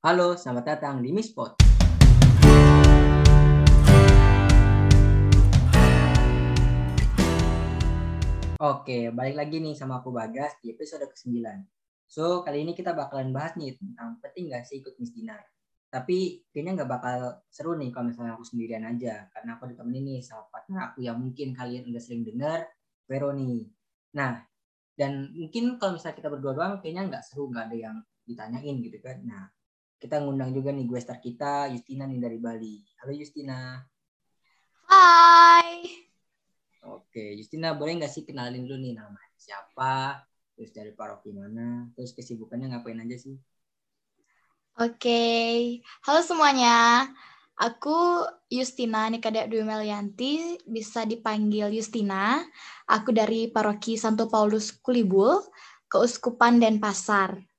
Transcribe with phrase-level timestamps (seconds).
[0.00, 1.60] Halo, selamat datang di Mispot.
[8.56, 11.44] Oke, balik lagi nih sama aku Bagas di episode ke-9.
[12.08, 15.44] So, kali ini kita bakalan bahas nih tentang penting gak sih ikut Miss Dinar.
[15.92, 19.28] Tapi kayaknya nggak bakal seru nih kalau misalnya aku sendirian aja.
[19.36, 22.64] Karena aku ditemenin nih sama partner aku yang mungkin kalian udah sering dengar,
[23.04, 23.68] Vero nih.
[24.16, 24.40] Nah,
[24.96, 28.96] dan mungkin kalau misalnya kita berdua doang kayaknya nggak seru, nggak ada yang ditanyain gitu
[29.04, 29.20] kan.
[29.28, 29.59] Nah,
[30.00, 32.80] kita ngundang juga nih gue star kita, Justina nih dari Bali.
[33.04, 33.84] Halo Justina.
[34.88, 35.84] Hai.
[36.88, 40.24] Oke, Justina boleh nggak sih kenalin dulu nih nama siapa,
[40.56, 43.36] terus dari paroki mana, terus kesibukannya ngapain aja sih?
[44.80, 47.04] Oke, halo semuanya.
[47.60, 52.40] Aku Justina Nikada Dwi Melianti, bisa dipanggil Justina.
[52.88, 55.44] Aku dari Paroki Santo Paulus Kulibul,
[55.92, 57.49] Keuskupan Denpasar.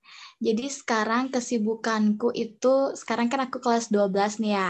[0.41, 4.69] Jadi sekarang kesibukanku itu sekarang kan aku kelas 12 nih ya.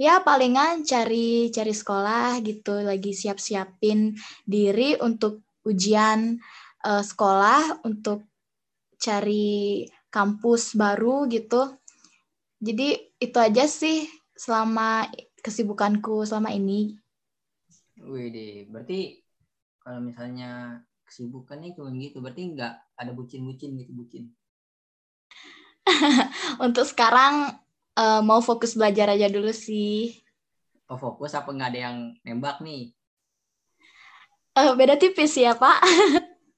[0.00, 4.16] Ya palingan cari cari sekolah gitu, lagi siap-siapin
[4.48, 6.40] diri untuk ujian
[6.88, 8.24] uh, sekolah untuk
[8.96, 11.76] cari kampus baru gitu.
[12.64, 15.12] Jadi itu aja sih selama
[15.44, 16.96] kesibukanku selama ini.
[18.00, 19.20] Wih deh, berarti
[19.76, 24.32] kalau misalnya kesibukannya cuma gitu, berarti nggak ada bucin-bucin gitu bucin.
[26.66, 27.58] Untuk sekarang
[27.98, 30.22] uh, mau fokus belajar aja dulu sih.
[30.88, 32.92] Oh fokus apa nggak ada yang nembak nih?
[34.52, 35.80] Uh, beda tipis ya pak.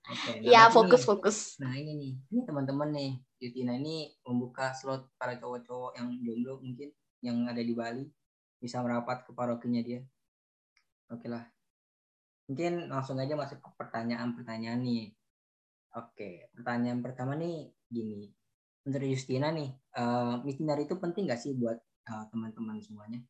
[0.03, 1.36] Okay, nah ya fokus nih, fokus.
[1.62, 6.91] Nah ini nih, ini teman-teman nih, Yutina ini membuka slot para cowok-cowok yang jomblo mungkin
[7.22, 8.05] yang ada di Bali
[8.59, 10.03] bisa merapat ke parokinya dia.
[11.12, 11.47] Oke lah.
[12.50, 15.14] Mungkin langsung aja masuk ke pertanyaan-pertanyaan nih.
[15.94, 18.34] Oke, pertanyaan pertama nih gini.
[18.84, 23.24] Menurut Justina nih, uh, itu penting gak sih buat uh, teman-teman semuanya?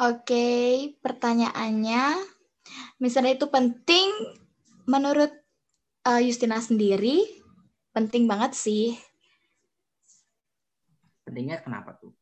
[0.00, 0.46] Oke,
[1.02, 2.14] pertanyaannya,
[3.02, 4.08] misalnya itu penting
[4.86, 5.34] menurut
[6.06, 7.26] uh, Justina sendiri
[7.90, 8.94] penting banget sih.
[11.26, 12.14] Pentingnya kenapa tuh?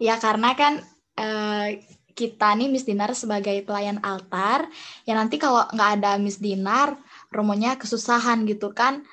[0.00, 0.80] Ya karena kan
[1.20, 1.68] uh,
[2.12, 4.68] kita nih Miss Dinar sebagai pelayan altar,
[5.08, 6.96] ya nanti kalau nggak ada Miss Dinar,
[7.32, 9.04] romonya kesusahan gitu kan.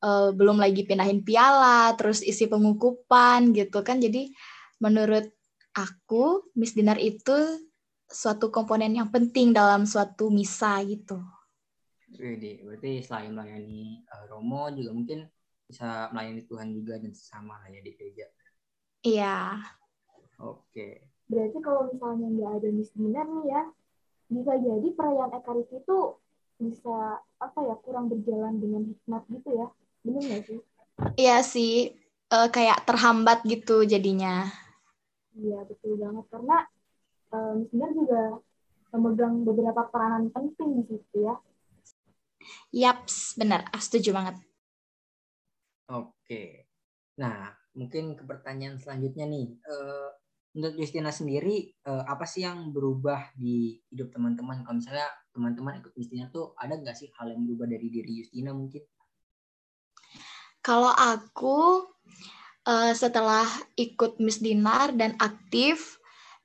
[0.00, 4.00] Uh, belum lagi pindahin piala, terus isi pengukupan gitu kan.
[4.00, 4.32] Jadi
[4.80, 5.28] menurut
[5.76, 7.36] aku Miss Dinar itu
[8.08, 11.20] suatu komponen yang penting dalam suatu misa gitu.
[12.16, 15.28] Berarti selain melayani uh, Romo juga mungkin
[15.68, 18.26] bisa melayani Tuhan juga dan sesama lah ya di gereja.
[19.04, 19.60] Iya.
[20.40, 21.04] Oke.
[21.28, 23.62] Berarti kalau misalnya nggak ada misdinar nih ya,
[24.32, 25.98] bisa jadi perayaan Ekaristi itu
[26.58, 29.68] bisa apa ya kurang berjalan dengan hikmat gitu ya,
[30.04, 30.58] benar nggak sih?
[31.16, 31.74] Iya sih,
[32.32, 34.48] uh, kayak terhambat gitu jadinya.
[35.36, 36.56] Iya betul banget karena
[37.32, 38.22] uh, misdinar juga
[38.90, 41.38] memegang beberapa peranan penting di situ ya
[42.70, 43.68] Yaps, benar.
[43.70, 44.36] Aku setuju banget.
[45.90, 46.70] Oke.
[47.18, 49.58] Nah, mungkin ke pertanyaan selanjutnya nih.
[49.66, 50.08] Uh,
[50.56, 54.62] menurut Justina sendiri, uh, apa sih yang berubah di hidup teman-teman?
[54.64, 58.54] Kalau misalnya teman-teman ikut Justina tuh, ada nggak sih hal yang berubah dari diri Justina
[58.54, 58.82] mungkin?
[60.60, 61.88] Kalau aku,
[62.68, 66.00] uh, setelah ikut Miss Dinar dan aktif,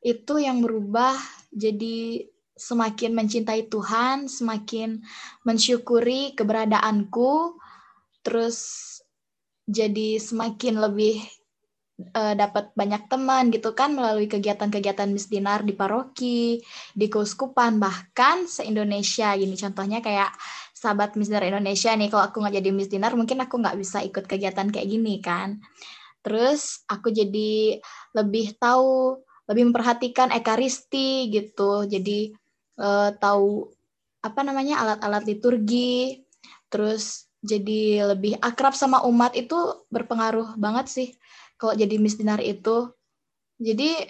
[0.05, 1.17] itu yang berubah
[1.51, 5.03] jadi semakin mencintai Tuhan, semakin
[5.43, 7.59] mensyukuri keberadaanku,
[8.23, 8.57] terus
[9.67, 11.19] jadi semakin lebih
[12.15, 16.59] uh, dapat banyak teman gitu kan melalui kegiatan-kegiatan Miss Dinar di paroki,
[16.95, 19.55] di keuskupan, bahkan se-Indonesia gini.
[19.57, 20.31] Contohnya kayak
[20.85, 24.05] sahabat Miss Dinar Indonesia nih, kalau aku nggak jadi Miss Dinar mungkin aku nggak bisa
[24.05, 25.57] ikut kegiatan kayak gini kan.
[26.21, 27.81] Terus aku jadi
[28.13, 29.17] lebih tahu,
[29.49, 31.89] lebih memperhatikan ekaristi gitu.
[31.89, 32.37] Jadi
[32.77, 33.73] uh, tahu
[34.21, 36.21] apa namanya alat-alat liturgi,
[36.69, 39.57] terus jadi lebih akrab sama umat itu
[39.89, 41.09] berpengaruh banget sih
[41.57, 42.93] kalau jadi misdinar itu.
[43.57, 44.01] Jadi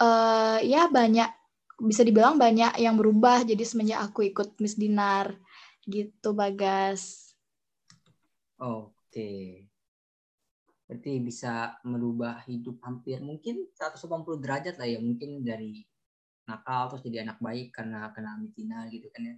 [0.00, 1.28] uh, ya banyak
[1.82, 5.34] bisa dibilang banyak yang berubah jadi semenjak aku ikut misdinar
[5.86, 7.34] gitu Bagas.
[8.58, 9.66] Oke.
[10.86, 15.82] Berarti bisa merubah hidup hampir mungkin 180 derajat lah ya mungkin dari
[16.46, 19.36] nakal terus jadi anak baik karena kena mitina gitu kan ya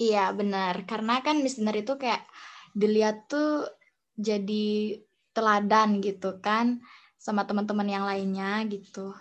[0.00, 2.24] iya benar karena kan misdemeanor itu kayak
[2.72, 3.68] dilihat tuh
[4.16, 4.96] jadi
[5.36, 6.80] teladan gitu kan
[7.20, 9.12] sama teman-teman yang lainnya gitu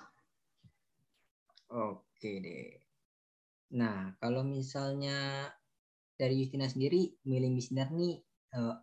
[1.72, 2.80] oke deh
[3.76, 5.52] nah kalau misalnya
[6.16, 8.16] dari Justina sendiri milih misdemeanor nih
[8.56, 8.76] uh,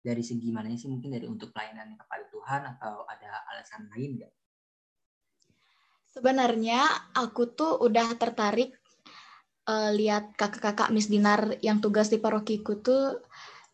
[0.00, 0.88] dari segi mananya sih?
[0.88, 4.32] Mungkin dari untuk pelayanan kepada Tuhan atau ada alasan lain nggak?
[6.08, 6.82] Sebenarnya
[7.14, 8.74] aku tuh udah tertarik
[9.68, 13.20] uh, lihat kakak-kakak Miss Dinar yang tugas di parokiku tuh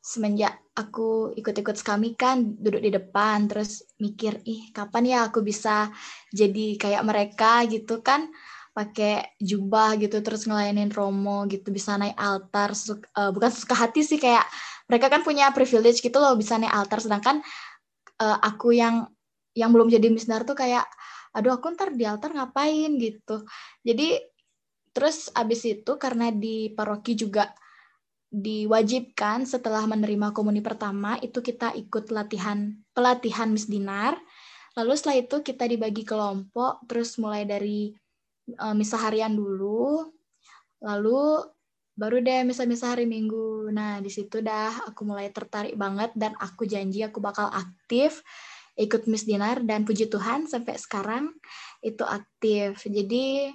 [0.05, 5.88] semenjak aku ikut-ikut kami kan duduk di depan terus mikir ih kapan ya aku bisa
[6.28, 7.64] jadi kayak mereka?
[7.70, 8.28] gitu kan
[8.75, 12.75] pakai jubah gitu terus ngelayanin romo gitu bisa naik altar
[13.15, 14.43] uh, bukan suka hati sih kayak
[14.91, 17.00] mereka kan punya privilege gitu loh bisa naik altar.
[17.00, 17.41] Sedangkan
[18.21, 19.09] uh, aku yang
[19.55, 20.85] yang belum jadi misnar tuh kayak
[21.35, 22.94] aduh aku ntar di altar ngapain?
[23.00, 23.47] gitu.
[23.87, 24.21] Jadi
[24.94, 27.50] terus abis itu karena di paroki juga
[28.35, 34.19] diwajibkan setelah menerima komuni pertama itu kita ikut latihan pelatihan Miss Dinar.
[34.75, 37.94] Lalu setelah itu kita dibagi kelompok, terus mulai dari
[38.61, 40.12] uh, misa harian dulu,
[40.85, 41.44] lalu
[41.94, 43.70] baru deh misa-misa hari Minggu.
[43.70, 48.20] Nah, di situ dah aku mulai tertarik banget dan aku janji aku bakal aktif
[48.75, 51.31] ikut Miss Dinar dan puji Tuhan sampai sekarang
[51.79, 52.82] itu aktif.
[52.82, 53.55] Jadi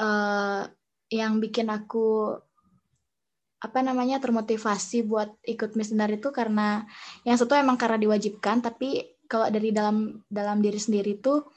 [0.00, 0.64] uh,
[1.12, 2.36] yang bikin aku
[3.58, 6.86] apa namanya termotivasi buat ikut missioner itu karena
[7.26, 11.50] yang satu emang karena diwajibkan tapi kalau dari dalam dalam diri sendiri tuh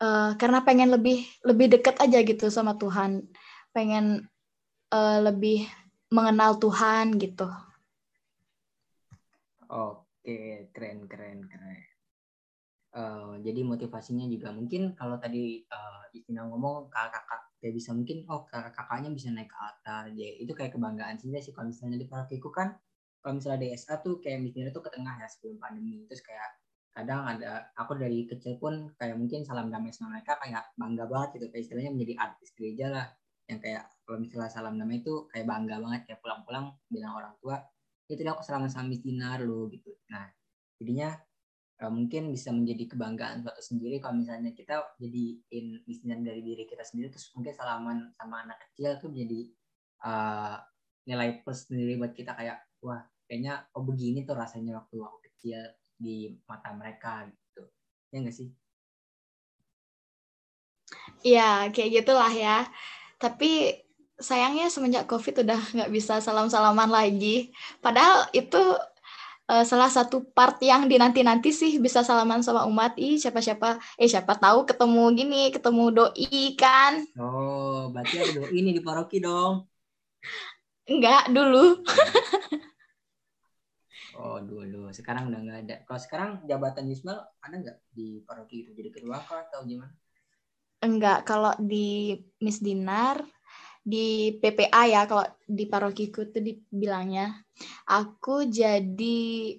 [0.00, 3.24] uh, karena pengen lebih lebih dekat aja gitu sama Tuhan.
[3.72, 4.24] Pengen
[4.92, 5.68] uh, lebih
[6.12, 7.48] mengenal Tuhan gitu.
[9.66, 11.80] Oke keren keren keren.
[12.96, 18.48] Uh, jadi motivasinya juga mungkin kalau tadi uh, Istina ngomong kakak-kakak kayak bisa mungkin oh
[18.48, 22.08] kakak kakaknya bisa naik ke altar ya itu kayak kebanggaan sih sih kalau misalnya di
[22.08, 22.72] parokiku kan
[23.26, 26.06] kalau misalnya di SA tuh kayak misalnya tuh ke tengah ya sebelum pandemi.
[26.06, 26.46] Terus kayak
[26.96, 31.28] kadang ada aku dari kecil pun kayak mungkin salam damai sama mereka kayak bangga banget
[31.36, 31.46] gitu.
[31.52, 33.06] Kayak istilahnya menjadi artis gereja lah.
[33.46, 37.60] Yang kayak kalau misalnya salam damai itu kayak bangga banget kayak pulang-pulang bilang orang tua
[38.06, 39.92] itu aku salaman sama Dinar lo gitu.
[40.08, 40.24] Nah
[40.80, 41.12] jadinya
[41.82, 46.84] uh, mungkin bisa menjadi kebanggaan suatu sendiri kalau misalnya kita jadiin bisnis dari diri kita
[46.86, 49.40] sendiri terus mungkin salaman sama anak kecil tuh menjadi
[50.06, 50.56] uh,
[51.06, 55.60] nilai plus sendiri buat kita kayak wah kayaknya oh begini tuh rasanya waktu aku kecil
[55.96, 57.62] di mata mereka gitu.
[58.12, 58.48] Ya enggak sih?
[61.26, 62.68] Iya, kayak gitulah ya.
[63.18, 63.74] Tapi
[64.16, 67.52] sayangnya semenjak COVID udah nggak bisa salam-salaman lagi.
[67.84, 68.60] Padahal itu
[69.50, 72.94] uh, salah satu part yang dinanti-nanti sih bisa salaman sama umat.
[72.98, 77.02] Ih siapa-siapa eh siapa tahu ketemu gini ketemu doi kan?
[77.18, 79.66] Oh berarti ada doi ini di paroki dong.
[80.86, 81.82] Enggak dulu
[84.16, 85.76] oh dulu sekarang udah nggak ada.
[85.84, 88.70] Kalau sekarang jabatan Yusmal ada nggak di paroki itu?
[88.72, 89.92] Jadi ketua atau gimana?
[90.82, 91.24] Enggak.
[91.28, 93.20] Kalau di Miss Dinar
[93.86, 97.38] di PPA ya kalau di parokiku tuh dibilangnya
[97.86, 99.54] aku jadi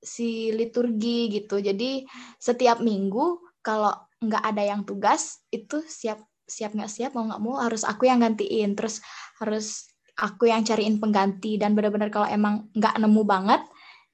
[0.00, 1.60] si liturgi gitu.
[1.60, 2.04] Jadi
[2.36, 7.56] setiap minggu kalau nggak ada yang tugas itu siap siap nggak siap mau nggak mau
[7.60, 8.76] harus aku yang gantiin.
[8.76, 9.00] Terus
[9.40, 11.56] harus aku yang cariin pengganti.
[11.56, 13.64] Dan benar-benar kalau emang nggak nemu banget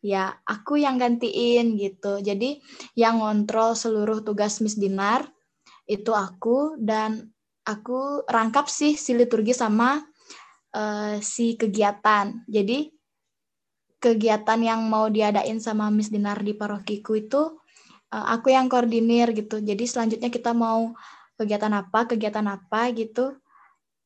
[0.06, 2.62] ya aku yang gantiin gitu jadi
[2.94, 5.26] yang ngontrol seluruh tugas Miss Dinar
[5.86, 7.34] itu aku dan
[7.66, 9.98] aku rangkap sih si liturgi sama
[10.74, 12.46] uh, si kegiatan.
[12.46, 12.90] Jadi
[13.98, 17.42] kegiatan yang mau diadain sama Miss Dinar di parokiku itu
[18.14, 19.58] uh, aku yang koordinir gitu.
[19.58, 20.94] Jadi selanjutnya kita mau
[21.34, 23.34] kegiatan apa, kegiatan apa gitu.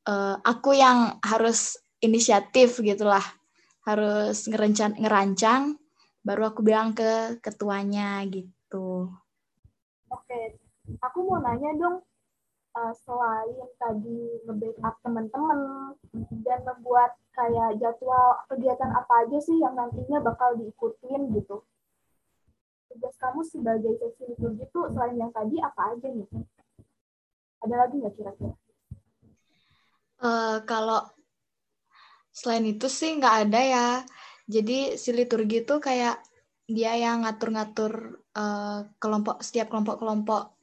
[0.09, 3.23] Uh, aku yang harus inisiatif gitulah.
[3.85, 5.81] Harus ngerancang ngerancang
[6.21, 9.09] baru aku bilang ke ketuanya gitu.
[10.11, 10.61] Oke,
[11.00, 11.97] aku mau nanya dong
[12.77, 15.59] uh, selain tadi nge-backup teman-teman
[16.45, 21.62] dan membuat kayak jadwal kegiatan apa aja sih yang nantinya bakal diikutin gitu.
[22.91, 26.29] Tugas kamu sebagai sesi liturgi itu selain yang tadi apa aja nih?
[27.62, 28.55] Ada lagi nggak kira-kira?
[30.21, 31.07] Uh, kalau
[32.35, 33.89] selain itu sih nggak ada ya.
[34.50, 36.19] Jadi si liturgi itu kayak
[36.66, 40.54] dia yang ngatur-ngatur uh, kelompok setiap kelompok-kelompok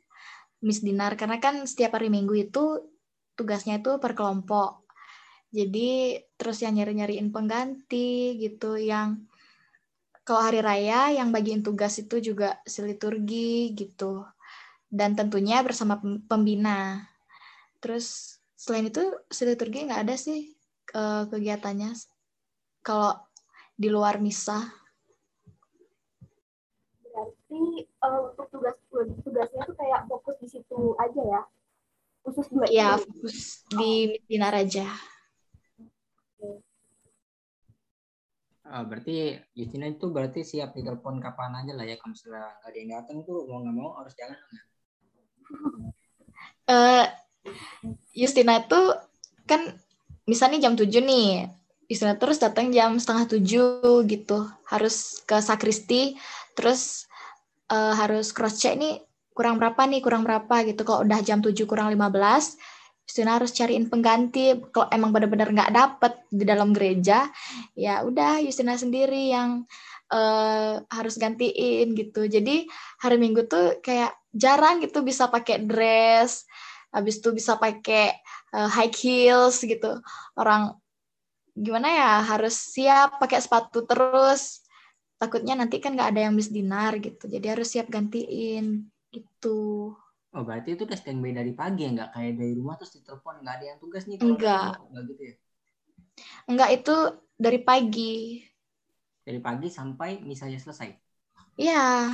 [0.64, 2.84] Miss Dinar karena kan setiap hari Minggu itu
[3.40, 4.84] tugasnya itu per kelompok.
[5.56, 9.24] Jadi terus yang nyari-nyariin pengganti gitu yang
[10.28, 14.28] kalau hari raya yang bagiin tugas itu juga siliturgi gitu.
[14.92, 15.96] Dan tentunya bersama
[16.28, 17.08] pembina.
[17.80, 20.58] Terus selain itu siliturgi nggak ada sih
[20.92, 21.94] kegiatannya
[22.82, 23.27] kalau
[23.78, 24.66] di luar misa.
[27.06, 27.62] Berarti
[28.02, 28.76] uh, untuk tugas
[29.22, 31.42] tugasnya tuh kayak fokus di situ aja ya?
[32.26, 34.90] Khusus dua ya fokus di Dinar aja.
[38.68, 41.96] Oh, berarti Justina itu berarti siap ditelepon kapan aja lah ya?
[41.96, 44.36] Kalau misalnya nggak ada yang datang tuh mau nggak mau harus jalan
[46.68, 47.06] uh,
[48.12, 48.82] Justina itu
[49.48, 49.80] kan
[50.28, 51.48] misalnya jam 7 nih
[51.88, 54.48] Justina terus datang jam setengah tujuh gitu.
[54.68, 56.20] Harus ke sakristi
[56.54, 57.08] terus
[57.72, 59.00] uh, harus cross check nih
[59.32, 60.84] kurang berapa nih kurang berapa gitu.
[60.84, 64.60] Kalau udah jam 7 kurang 15 Justina harus cariin pengganti.
[64.76, 67.32] Kalau emang benar-benar nggak dapet di dalam gereja
[67.72, 69.64] ya udah Justina sendiri yang
[70.12, 72.28] uh, harus gantiin gitu.
[72.28, 72.68] Jadi
[73.00, 76.44] hari Minggu tuh kayak jarang gitu bisa pakai dress
[76.92, 78.12] habis itu bisa pakai
[78.52, 80.04] uh, high heels gitu.
[80.36, 80.76] Orang
[81.58, 84.62] gimana ya harus siap pakai sepatu terus
[85.18, 89.98] takutnya nanti kan nggak ada yang misdinar gitu jadi harus siap gantiin gitu
[90.36, 93.56] Oh berarti itu udah standby dari pagi ya nggak kayak dari rumah terus ditelepon nggak
[93.58, 94.22] ada yang tugas nih?
[94.22, 94.78] Enggak.
[94.92, 95.36] Enggak gitu ya?
[96.46, 96.96] Enggak itu
[97.34, 98.16] dari pagi.
[99.24, 100.94] Dari pagi sampai misalnya selesai?
[101.58, 102.14] Iya.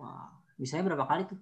[0.00, 1.38] Wah, misalnya berapa kali tuh?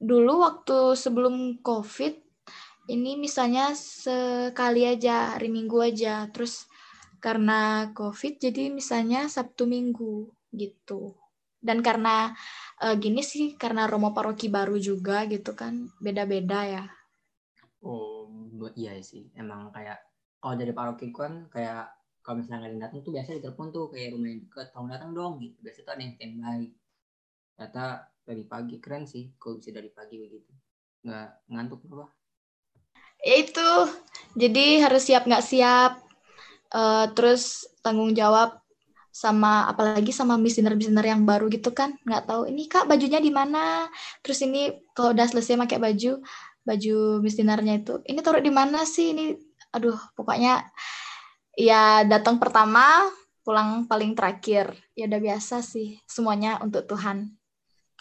[0.00, 2.14] Dulu waktu sebelum COVID,
[2.92, 6.28] ini misalnya sekali aja, hari Minggu aja.
[6.28, 6.68] Terus
[7.18, 11.16] karena COVID, jadi misalnya Sabtu Minggu gitu.
[11.62, 12.34] Dan karena
[12.84, 16.84] uh, gini sih karena Romo Paroki baru juga gitu kan beda-beda ya.
[17.82, 18.12] Oh
[18.76, 19.98] iya sih emang kayak
[20.42, 21.90] kalau dari paroki kan kayak
[22.22, 25.32] kalau misalnya nggak datang tuh biasa ditelepon tuh kayak rumah yang deket tolong datang dong
[25.42, 26.60] gitu biasa tuh ada yang standby
[27.52, 27.84] ternyata
[28.22, 30.52] dari pagi keren sih kalau bisa dari pagi begitu
[31.02, 32.06] nggak ngantuk apa
[33.22, 33.70] itu.
[34.34, 36.02] Jadi harus siap nggak siap
[36.74, 38.58] uh, terus tanggung jawab
[39.12, 41.94] sama apalagi sama misiner-misiner yang baru gitu kan.
[42.08, 43.86] Nggak tahu ini kak bajunya di mana?
[44.24, 46.12] Terus ini kalau udah selesai pakai baju
[46.64, 48.00] baju misinernya itu.
[48.08, 49.12] Ini taruh di mana sih?
[49.12, 49.36] Ini
[49.72, 50.64] aduh pokoknya
[51.56, 53.04] ya datang pertama
[53.44, 54.72] pulang paling terakhir.
[54.96, 57.36] Ya udah biasa sih semuanya untuk Tuhan.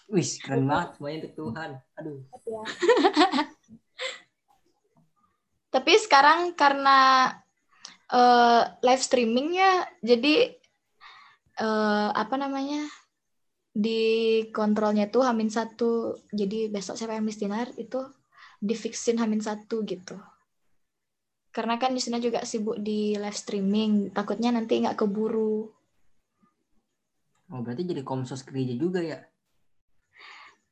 [0.07, 1.69] Wis keren banget semuanya untuk Tuhan.
[1.99, 2.19] Aduh
[5.71, 7.31] tapi sekarang karena
[8.11, 10.51] uh, live streamingnya jadi
[11.63, 12.83] uh, apa namanya
[13.71, 16.19] di kontrolnya tuh Hamin satu.
[16.27, 18.03] Jadi besok siapa yang mistinar itu
[18.59, 20.19] difixin Hamin satu gitu.
[21.51, 25.71] Karena kan di sana juga sibuk di live streaming takutnya nanti nggak keburu.
[27.51, 29.19] Oh berarti jadi komsos gereja juga ya?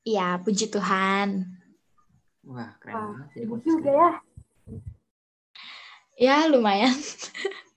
[0.04, 1.44] Iya puji Tuhan.
[2.48, 4.10] Wah keren wah, banget jadi juga ya
[6.20, 6.92] ya lumayan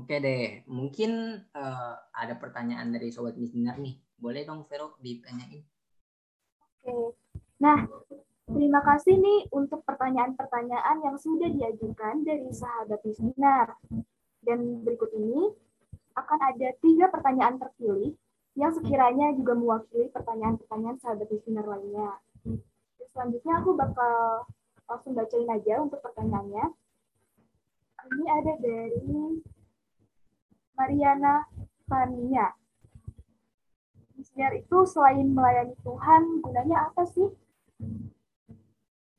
[0.00, 4.00] Oke deh, mungkin uh, ada pertanyaan dari Sobat Listener nih.
[4.16, 5.60] Boleh dong Vero ditanyain?
[6.80, 7.20] Oke,
[7.60, 7.84] nah
[8.48, 13.76] terima kasih nih untuk pertanyaan-pertanyaan yang sudah diajukan dari sahabat Listener.
[14.40, 15.52] Dan berikut ini
[16.16, 18.16] akan ada tiga pertanyaan terpilih
[18.56, 22.24] yang sekiranya juga mewakili pertanyaan-pertanyaan sahabat Listener lainnya.
[23.12, 24.48] Selanjutnya aku bakal
[24.88, 26.72] langsung bacain aja untuk pertanyaannya.
[28.08, 29.12] Ini ada dari
[30.72, 31.44] Mariana
[31.84, 32.48] Fania.
[34.16, 37.28] Misiar itu selain melayani Tuhan, gunanya apa sih?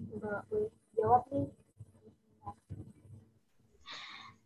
[0.09, 0.45] Coba
[0.97, 1.47] jawab nih.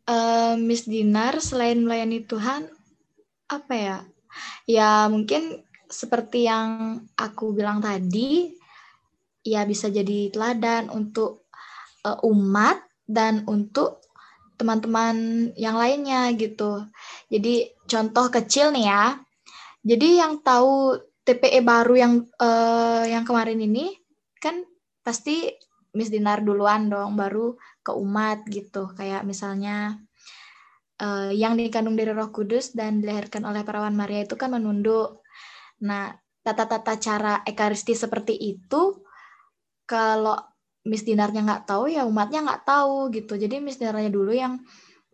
[0.05, 2.67] Uh, Miss Dinar selain melayani Tuhan
[3.47, 3.97] apa ya?
[4.67, 8.53] Ya mungkin seperti yang aku bilang tadi,
[9.45, 11.47] ya bisa jadi teladan untuk
[12.03, 14.01] uh, umat dan untuk
[14.55, 15.15] teman-teman
[15.59, 16.83] yang lainnya gitu.
[17.31, 19.05] Jadi contoh kecil nih ya.
[19.85, 23.93] Jadi yang tahu TPE baru yang uh, yang kemarin ini
[24.41, 24.65] kan
[25.05, 25.49] pasti
[25.95, 28.91] Miss Dinar duluan dong, baru ke umat gitu.
[28.97, 29.95] Kayak misalnya
[30.99, 35.23] uh, yang dikandung dari Roh Kudus dan dilahirkan oleh perawan Maria itu kan menunduk.
[35.83, 36.11] Nah,
[36.45, 39.01] tata-tata cara ekaristi seperti itu
[39.89, 40.37] kalau
[40.85, 43.33] Miss Dinarnya nggak tahu ya umatnya nggak tahu gitu.
[43.35, 44.61] Jadi Miss Dinarnya dulu yang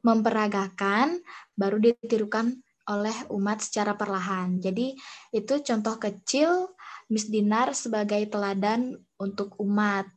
[0.04, 1.22] memperagakan
[1.56, 2.58] baru ditirukan
[2.90, 4.60] oleh umat secara perlahan.
[4.60, 4.98] Jadi
[5.32, 6.75] itu contoh kecil
[7.08, 10.10] Miss Dinar sebagai teladan untuk umat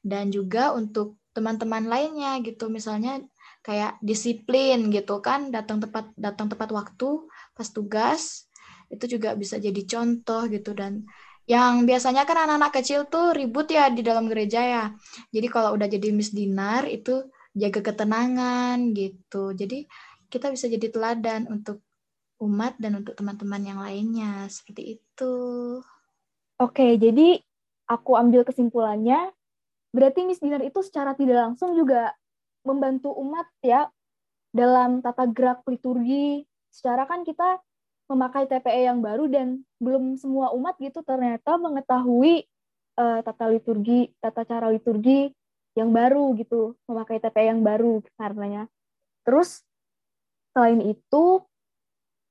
[0.00, 2.70] dan juga untuk teman-teman lainnya gitu.
[2.72, 3.20] Misalnya
[3.64, 8.46] kayak disiplin gitu kan, datang tepat datang tepat waktu pas tugas
[8.92, 11.02] itu juga bisa jadi contoh gitu dan
[11.44, 14.84] yang biasanya kan anak-anak kecil tuh ribut ya di dalam gereja ya.
[15.28, 19.52] Jadi kalau udah jadi Miss Dinar itu jaga ketenangan gitu.
[19.52, 19.84] Jadi
[20.32, 21.84] kita bisa jadi teladan untuk
[22.42, 25.34] umat dan untuk teman-teman yang lainnya seperti itu.
[26.58, 27.38] Oke, jadi
[27.86, 29.30] aku ambil kesimpulannya
[29.94, 32.16] berarti Miss Dinar itu secara tidak langsung juga
[32.64, 33.86] membantu umat ya
[34.50, 36.42] dalam tata gerak liturgi.
[36.72, 37.60] Secara kan kita
[38.10, 42.44] memakai TPE yang baru dan belum semua umat gitu ternyata mengetahui
[43.00, 45.32] uh, tata liturgi, tata cara liturgi
[45.74, 48.70] yang baru gitu, memakai TPE yang baru karenanya.
[49.26, 49.64] Terus
[50.54, 51.42] selain itu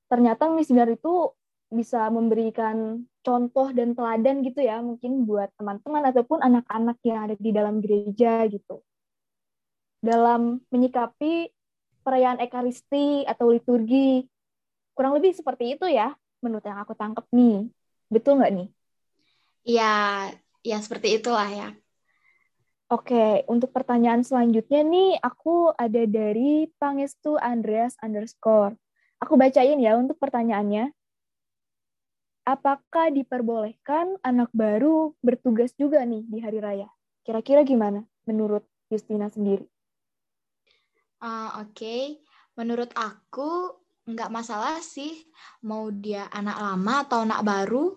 [0.08, 1.34] ternyata misioner itu
[1.74, 7.50] bisa memberikan contoh dan teladan gitu ya mungkin buat teman-teman ataupun anak-anak yang ada di
[7.50, 8.84] dalam gereja gitu
[10.04, 11.50] dalam menyikapi
[12.04, 14.28] perayaan ekaristi atau liturgi
[14.94, 17.68] kurang lebih seperti itu ya menurut yang aku tangkap nih
[18.08, 18.68] betul nggak nih
[19.64, 20.28] Iya,
[20.60, 21.68] ya seperti itulah ya.
[22.92, 28.76] Oke, untuk pertanyaan selanjutnya nih, aku ada dari Pangestu Andreas underscore.
[29.24, 30.92] Aku bacain ya untuk pertanyaannya.
[32.44, 36.92] Apakah diperbolehkan anak baru bertugas juga nih di hari raya?
[37.24, 39.64] Kira-kira gimana menurut Justina sendiri?
[41.24, 42.02] Uh, Oke, okay.
[42.52, 45.24] menurut aku nggak masalah sih
[45.64, 47.96] mau dia anak lama atau anak baru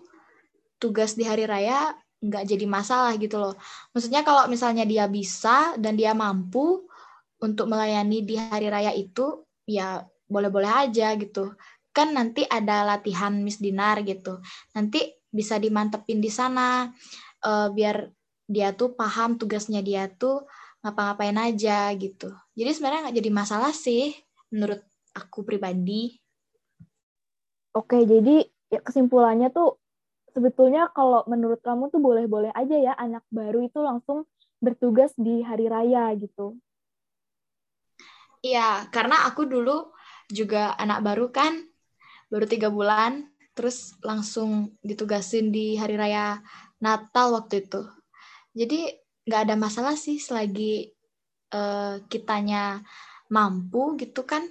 [0.80, 3.54] tugas di hari raya nggak jadi masalah gitu loh.
[3.94, 6.88] Maksudnya kalau misalnya dia bisa dan dia mampu
[7.38, 11.54] untuk melayani di hari raya itu ya boleh-boleh aja gitu.
[11.94, 14.42] Kan nanti ada latihan Miss Dinar gitu.
[14.74, 16.88] Nanti bisa dimantepin di sana
[17.44, 18.10] uh, biar
[18.48, 20.48] dia tuh paham tugasnya dia tuh
[20.82, 22.32] ngapa-ngapain aja gitu.
[22.56, 24.16] Jadi sebenarnya nggak jadi masalah sih
[24.50, 24.80] menurut
[25.14, 26.16] aku pribadi.
[27.76, 29.78] Oke, jadi ya kesimpulannya tuh
[30.32, 35.70] sebetulnya kalau menurut kamu tuh boleh-boleh aja ya anak baru itu langsung bertugas di hari
[35.70, 36.58] raya gitu.
[38.42, 39.90] Iya, karena aku dulu
[40.28, 41.64] juga anak baru kan
[42.28, 46.38] baru tiga bulan terus langsung ditugasin di hari raya
[46.78, 47.82] Natal waktu itu
[48.54, 48.94] jadi
[49.26, 50.92] nggak ada masalah sih selagi
[51.52, 52.84] uh, kitanya
[53.32, 54.44] mampu gitu kan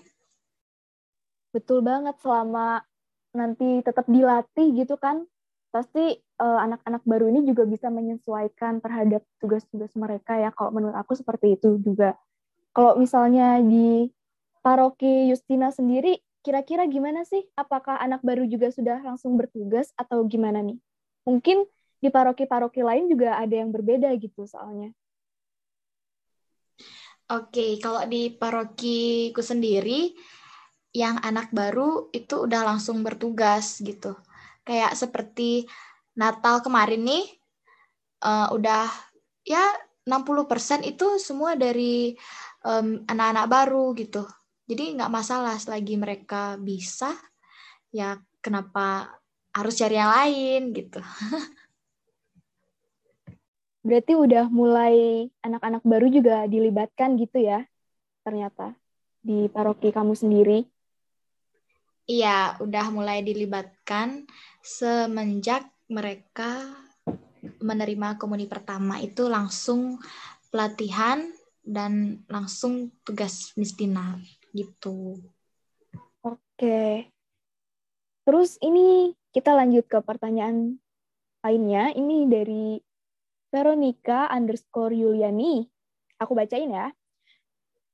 [1.57, 2.85] betul banget selama
[3.33, 5.25] nanti tetap dilatih gitu kan
[5.73, 11.17] pasti uh, anak-anak baru ini juga bisa menyesuaikan terhadap tugas-tugas mereka ya kalau menurut aku
[11.17, 12.13] seperti itu juga
[12.77, 14.13] kalau misalnya di
[14.61, 17.43] paroki Justina sendiri kira-kira gimana sih?
[17.59, 20.79] Apakah anak baru juga sudah langsung bertugas atau gimana nih?
[21.27, 21.67] Mungkin
[21.99, 24.95] di paroki-paroki lain juga ada yang berbeda gitu soalnya.
[27.27, 30.15] Oke, kalau di parokiku sendiri,
[30.97, 34.17] yang anak baru itu udah langsung bertugas gitu.
[34.65, 35.69] Kayak seperti
[36.17, 37.25] Natal kemarin nih,
[38.25, 38.89] uh, udah
[39.45, 39.61] ya
[40.09, 42.17] 60% itu semua dari
[42.65, 44.27] anak anak-anak baru gitu.
[44.67, 47.15] Jadi nggak masalah selagi mereka bisa,
[47.93, 49.15] ya kenapa
[49.55, 50.99] harus cari yang lain gitu.
[53.87, 57.63] Berarti udah mulai anak-anak baru juga dilibatkan gitu ya,
[58.27, 58.75] ternyata
[59.23, 60.67] di paroki kamu sendiri.
[62.07, 64.23] Iya, udah mulai dilibatkan
[64.63, 66.63] semenjak mereka
[67.59, 69.99] menerima komuni pertama itu langsung
[70.47, 71.27] pelatihan
[71.67, 74.23] dan langsung tugas misdinar
[74.55, 75.19] gitu.
[76.23, 77.11] Oke.
[78.23, 80.79] Terus ini kita lanjut ke pertanyaan
[81.43, 81.91] lainnya.
[81.91, 82.79] Ini dari
[83.51, 85.67] Veronica underscore Yuliani.
[86.23, 86.87] Aku bacain ya.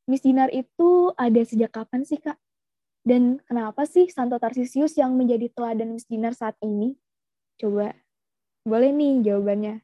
[0.06, 2.38] Miss Dinar itu ada sejak kapan sih, Kak?
[3.04, 6.96] Dan kenapa sih Santo Tarsisius yang menjadi teladan Miss Dinar saat ini?
[7.60, 7.92] Coba,
[8.64, 9.84] boleh nih jawabannya.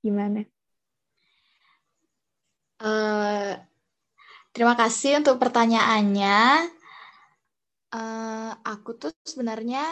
[0.00, 0.48] Gimana?
[2.80, 3.60] Uh,
[4.56, 6.64] Terima kasih untuk pertanyaannya.
[7.92, 9.84] Uh, aku tuh sebenarnya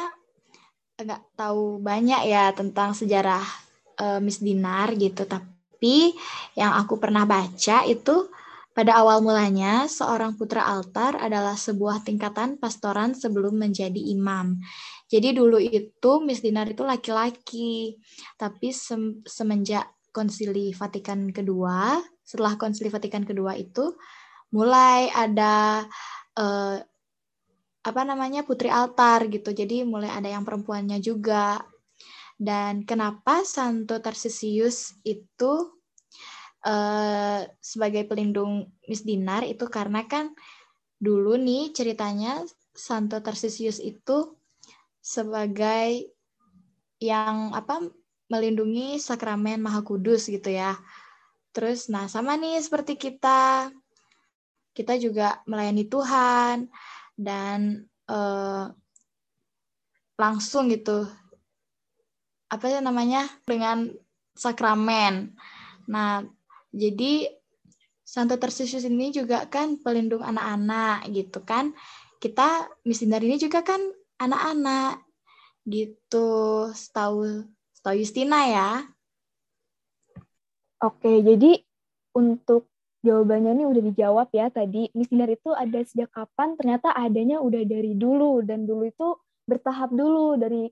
[0.97, 3.45] nggak tahu banyak ya tentang sejarah
[4.01, 6.17] uh, Miss Dinar gitu, tapi
[6.57, 8.33] yang aku pernah baca itu
[8.75, 14.59] pada awal mulanya seorang putra altar adalah sebuah tingkatan pastoran sebelum menjadi imam.
[15.07, 17.95] Jadi dulu itu Miss Dinar itu laki-laki,
[18.35, 18.75] tapi
[19.25, 23.95] semenjak Konsili Vatikan kedua, setelah Konsili Vatikan kedua itu
[24.51, 25.87] mulai ada
[26.35, 26.79] uh,
[27.85, 29.55] apa namanya putri altar gitu.
[29.55, 31.63] Jadi mulai ada yang perempuannya juga.
[32.35, 35.79] Dan kenapa Santo Tarsisius itu
[36.65, 40.33] uh, sebagai pelindung Miss Dinar itu karena kan
[40.99, 42.43] dulu nih ceritanya
[42.75, 44.35] Santo Tarsisius itu
[45.05, 46.11] sebagai
[46.99, 47.85] yang apa
[48.33, 50.75] melindungi sakramen Maha Kudus gitu ya.
[51.55, 53.71] Terus nah sama nih seperti kita
[54.75, 56.67] kita juga melayani Tuhan
[57.15, 58.75] dan uh,
[60.19, 61.07] langsung gitu
[62.51, 63.91] apa ya namanya dengan
[64.35, 65.35] sakramen.
[65.91, 66.27] Nah,
[66.75, 67.31] jadi
[68.05, 71.73] Santo Tarsius ini juga kan pelindung anak-anak gitu kan.
[72.21, 73.81] Kita Miss Dinar ini juga kan
[74.21, 75.01] anak-anak
[75.65, 76.69] gitu.
[76.75, 78.71] Setahu setahu Justina ya.
[80.85, 81.65] Oke, jadi
[82.13, 82.69] untuk
[83.01, 84.93] jawabannya ini udah dijawab ya tadi.
[84.93, 86.61] Miss Dinar itu ada sejak kapan?
[86.61, 89.17] Ternyata adanya udah dari dulu dan dulu itu
[89.49, 90.69] bertahap dulu dari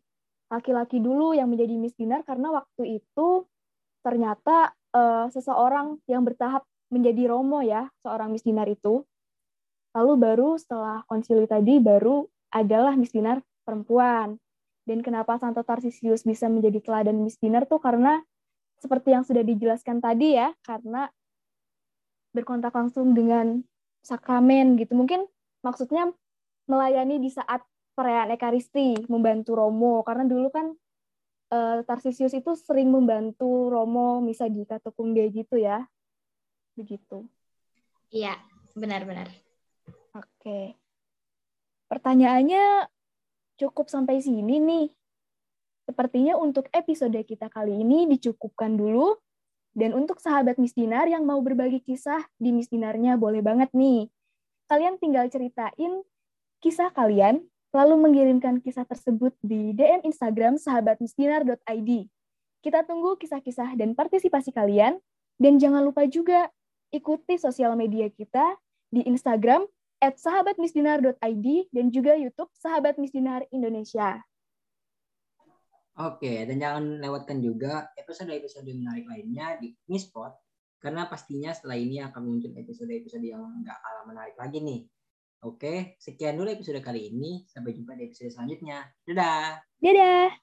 [0.53, 3.49] laki-laki dulu yang menjadi Miss Dinar karena waktu itu
[4.05, 9.05] ternyata uh, seseorang yang bertahap menjadi romo ya, seorang Miss Dinar itu.
[9.93, 14.37] Lalu baru setelah konsili tadi baru adalah Miss Dinar perempuan.
[14.83, 18.21] Dan kenapa Santo Tarsisius bisa menjadi teladan Miss Dinar tuh karena
[18.83, 21.07] seperti yang sudah dijelaskan tadi ya, karena
[22.35, 23.63] berkontak langsung dengan
[24.03, 24.99] sakramen gitu.
[24.99, 25.29] Mungkin
[25.63, 26.11] maksudnya
[26.67, 27.63] melayani di saat
[27.95, 30.03] perayaan Ekaristi, membantu Romo.
[30.03, 30.75] Karena dulu kan
[31.53, 35.85] uh, Tarsisius itu sering membantu Romo misa di katakumbe gitu ya
[36.73, 37.29] begitu.
[38.09, 38.37] Iya,
[38.73, 39.29] benar-benar.
[40.17, 40.77] Oke.
[41.89, 42.89] Pertanyaannya
[43.61, 44.89] cukup sampai sini nih.
[45.85, 49.21] Sepertinya untuk episode kita kali ini dicukupkan dulu.
[49.73, 54.05] Dan untuk sahabat Miss Dinar yang mau berbagi kisah di Miss Dinarnya boleh banget nih.
[54.69, 56.05] Kalian tinggal ceritain
[56.61, 61.91] kisah kalian, lalu mengirimkan kisah tersebut di DM Instagram sahabatmisdinar.id.
[62.63, 65.01] Kita tunggu kisah-kisah dan partisipasi kalian.
[65.41, 66.53] Dan jangan lupa juga
[66.93, 68.55] ikuti sosial media kita
[68.93, 69.65] di Instagram
[69.99, 74.21] at sahabatmisdinar.id dan juga YouTube Sahabat Misdinar Indonesia.
[75.93, 80.33] Oke, dan jangan lewatkan juga episode-episode menarik lainnya di Mispot,
[80.81, 84.81] karena pastinya setelah ini akan muncul episode-episode yang nggak kalah menarik lagi nih.
[85.43, 87.43] Oke, sekian dulu episode kali ini.
[87.51, 88.87] Sampai jumpa di episode selanjutnya.
[89.03, 89.59] Dadah!
[89.83, 90.39] Dadah!